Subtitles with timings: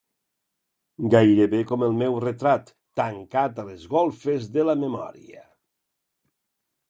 [1.13, 5.45] Gairebé com el meu retrat, tancat a les golfes de la memòria.